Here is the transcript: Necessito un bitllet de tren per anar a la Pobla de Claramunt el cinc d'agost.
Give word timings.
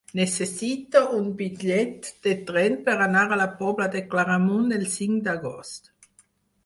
Necessito 0.17 1.01
un 1.17 1.27
bitllet 1.41 2.09
de 2.27 2.33
tren 2.47 2.79
per 2.89 2.95
anar 3.09 3.27
a 3.35 3.39
la 3.43 3.47
Pobla 3.63 3.89
de 3.97 4.03
Claramunt 4.15 4.77
el 4.79 4.89
cinc 4.99 5.25
d'agost. 5.29 5.93